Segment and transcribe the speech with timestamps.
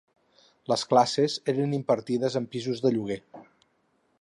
[0.71, 3.19] Les classes eren impartides en pisos de lloguer.